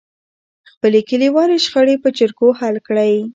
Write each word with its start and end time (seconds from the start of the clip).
خپلې 0.71 0.99
کليوالې 1.09 1.57
شخړې 1.65 1.95
په 2.03 2.09
جرګو 2.17 2.49
حل 2.59 2.75
کړئ. 2.87 3.13